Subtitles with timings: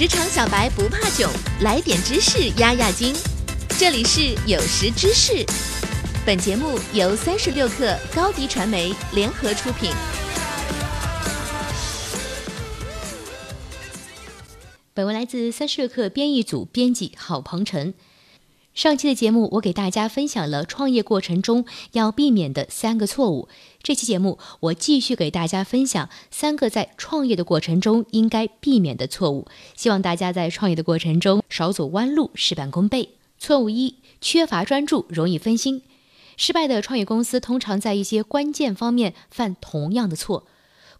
[0.00, 3.14] 职场小白不怕囧，来点知识压压惊。
[3.78, 5.44] 这里是有识知识，
[6.24, 9.90] 本节目由三十六克高低传媒联合出品。
[14.94, 17.92] 本文来自三十六克编译组编辑郝鹏程。
[18.72, 23.48] 上期的节目，我给大家分享了创业过程中要避免的三个错误。
[23.82, 29.48] 这期节目，我继续给大家分享三个在创业的过程中应该避免的错误。
[29.74, 33.10] 希望大家在创业的过程中少走弯路，事半功倍。
[33.38, 35.82] 错误一：缺乏专注，容易分心。
[36.36, 40.46] 失败的创业公司通常在一些关键方面犯同样的错。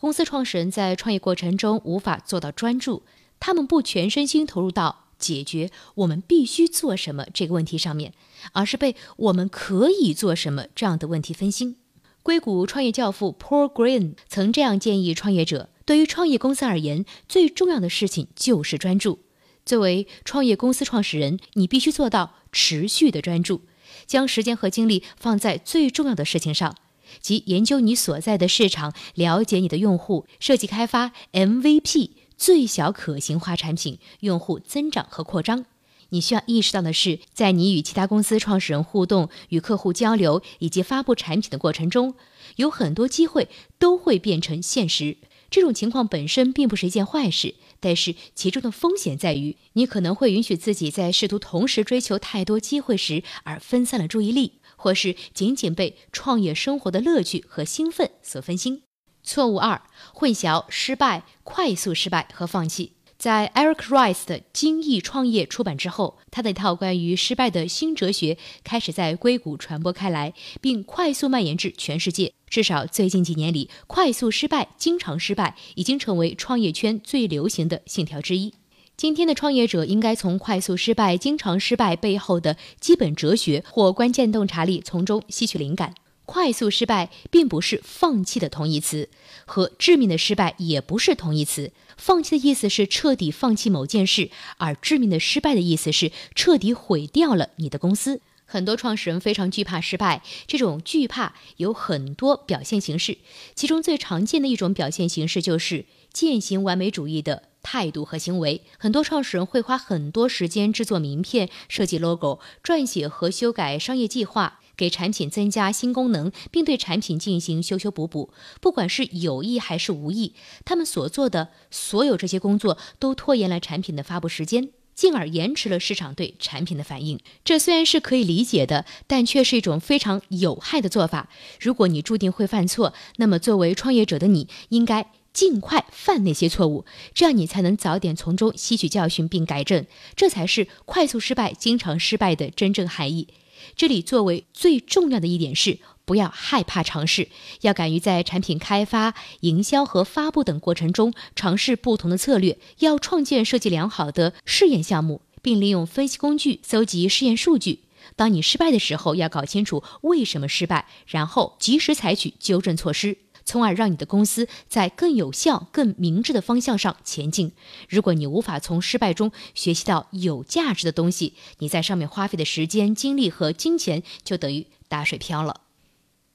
[0.00, 3.02] 公司创始人在创业过程中无法做到专注，
[3.38, 5.07] 他们不全身心投入到。
[5.18, 8.12] 解决我们必须做什么这个问题上面，
[8.52, 11.76] 而是被我们可以做什么这样的问题分心。
[12.22, 19.20] 硅谷创业教父 Paul Green 曾这样建议创业者：对于创业公司而言，最重要的事情就是专注。
[19.64, 23.62] 作为创业公司创始人，你必须做到持续的专注，
[24.06, 26.76] 将时间和精力放在最重要的事情上，
[27.20, 32.10] 即研究你所在的市场，了解你的用户，设计开发 MVP。
[32.38, 35.66] 最小可行化产品、用户增长和扩张，
[36.10, 42.14] 你需要意识到的是，在你与其他公司创始人互动、与客户交流以及发布产品的过程中，
[42.56, 45.18] 有很多机会都会变成现实。
[45.50, 58.82] 这种情况本身并不是一件坏事，但是其中的风险在于，你可能会允许自己在试图同时追求太多机会时而分散了注意力，或是仅仅被创业生活的乐趣和兴奋所分心。
[59.28, 59.82] 错误二：
[60.14, 62.92] 混淆失败、快速失败和放弃。
[63.18, 70.32] 在 Eric Rice 的《精益创业》出版之后，他的一套关于失败的新哲学开始在硅谷传播开来，
[70.62, 72.32] 并快速蔓延至全世界。
[72.48, 78.54] 至少最近几年里，快速失败、经常失败已经成为创业圈最流行的信条之一。
[78.96, 85.92] 今天的创业者应该从快速失败、经常失败背后的基本哲学或关键洞察力从中吸取灵感。
[86.30, 89.08] 快速失败并不是放弃的同义词，
[89.46, 91.72] 和致命的失败也不是同义词。
[91.96, 98.20] 放弃的意思是彻底放弃某件事，而致命的失败的意思是彻底毁掉了你的公司。
[98.44, 103.16] 很多创始人非常惧怕失败，这种惧怕有很多表现形式，
[103.54, 108.62] 其中最常见的一种表现形式就是践行完美主义的态度和行为。
[108.78, 114.60] 很多创始人会花很多时间制作名片、设计 logo、撰写和修改商业计划。
[114.74, 120.34] 给产品增加新功能，并对产品进行修修补补，不管是有意还是无意，
[120.64, 127.18] 他们所做的所有这些工作都拖延了产品的发布时间，进而延迟了市场对产品的反应。
[127.44, 131.28] 这虽然是可以理解的，但却是一种非常有害的做法。
[131.58, 136.84] 如果你注定会犯错，那么作为创业者的你应该尽快犯那些错误，
[137.14, 139.86] 这样你才能早点从中吸取教训并改正。
[140.16, 143.28] 这才是快速失败、经常失败的真正含义。
[143.76, 147.28] 这里作为最重要的一点是，不要害怕尝试，
[147.62, 157.80] 要敢于在产品开发、营销和发布等过程中尝试不同的策略，要创建设计良好的试验项目，并利用分析工具搜集试验数据。
[158.16, 163.18] 当你失败的时候，要搞清楚为什么失败，然后及时采取纠正措施。
[163.48, 167.52] 从而让你的公司在更有效、更明智的方向上前进。
[167.88, 175.62] 如果你无法从失败中学习到有价值的东西，你在上面花费的时间、精力和金钱就等于打水漂了。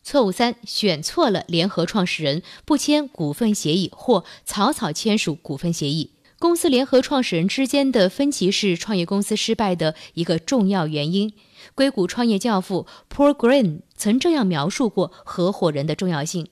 [0.01, 6.13] 错误三：选错了联合创始人，不签股份协议或草草签署股份协议。
[6.39, 11.31] 公司联合创始人之间的分歧是创业公司失败的一个重要原因。
[11.75, 16.47] 硅谷创业教父 Paul Green 曾这样描述过合伙人的重要性。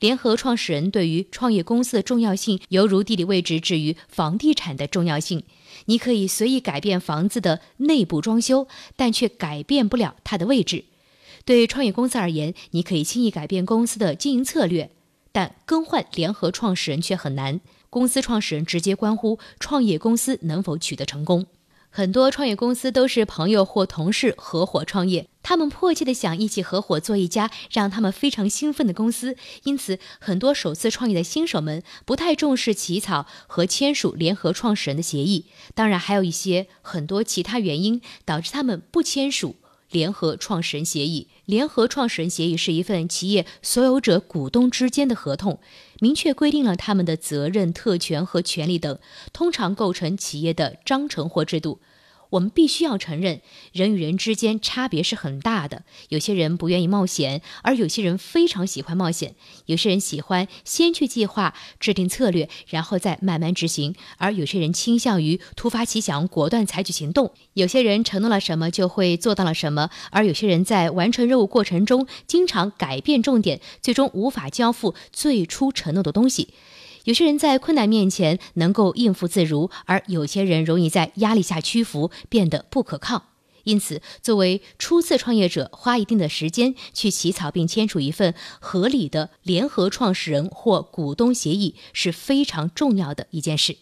[0.00, 5.42] 联合创始人对于创业公司的重要性，犹如地理位置置于房地产的重要性。
[5.86, 8.66] 你可以随意改变房子的内部装修，
[8.96, 10.84] 但却改变不了它的位置。
[11.44, 14.90] 对创业公司而言，你可以轻易改变公司的经营策略，
[15.30, 17.60] 但更换联合创始人却很难。
[17.90, 21.46] 公司创始人直接关乎创业公司能否取得成功。
[21.96, 29.36] 很多创业公司都是朋友或同事合伙创业，他们迫切地想一起合伙做一家让他们非常兴奋的公司。
[29.62, 35.46] 因此，很多首次创业的新手们不太重视起草和签署联合创始人的协议。
[35.72, 39.54] 当然，还有一些很多其他原因导致他们不签署。
[39.94, 45.60] 联合创始人协议，联合创始人协议是一份企业所有者股东之间的合同，
[46.00, 48.98] 明确规定了他们的责任、特权和权利等，
[49.32, 51.78] 通常构成企业的章程或制度。
[52.34, 53.40] 我们必须要承认，
[53.72, 55.84] 人与人之间差别是很大的。
[56.08, 59.36] 有些人不愿意冒险，而有些人非常喜欢冒险。
[59.66, 67.32] 有些人喜欢先去计划、制定策略，然后再慢慢执行；而有些人倾向于突发奇想、果断采取行动。
[67.52, 76.48] 有些人承诺了什么就会做到了什么，而有些人在完成任务过程中经常改变重点，最终无法交付最初承诺的东西。
[77.04, 83.24] 有些人在困难面前能够应付自如，而有些人容易在压力下屈服，变得不可靠。
[83.64, 93.76] 因此，作为初次创业者，花一定的时间去起草并签署一份合理的联合创始人或股东协议是非常重要的一件事。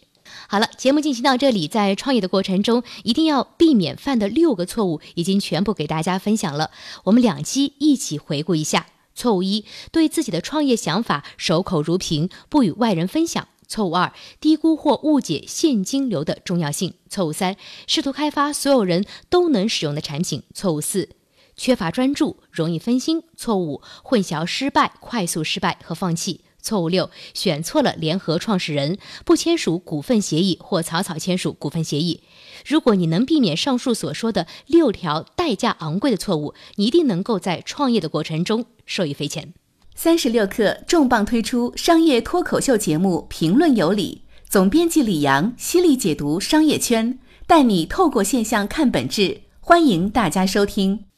[0.47, 6.71] 好了，节目进行到这里，在创业的过程中一定要避免犯的六个错误，已经全部给大家分享了。
[7.03, 8.87] 我们两期一起回顾一下。
[9.15, 13.47] 错误一，对自己的创业想法守口如瓶，不与外人分享。
[13.65, 16.93] 错误二，低估或误解现金流的重要性。
[17.09, 17.55] 错误三，
[17.87, 20.43] 试图开发所有人都能使用的产品。
[20.53, 21.09] 错误四，
[21.55, 23.23] 缺乏专注，容易分心。
[23.35, 26.41] 错误五，混淆失败、快速失败和放弃。
[26.61, 32.21] 错误六，选错了联合创始人，不签署股份协议或草草签署股份协议。
[32.65, 39.53] 如果你能避免上述所说的六条代价昂贵的错误，你一定能够在创业的过程中受益匪浅。
[39.95, 51.12] 三十六氪重磅推出商业脱口秀节目《评论有理》，总编辑李阳犀利解读商业圈，带你透过现象看本质，欢迎大家收听。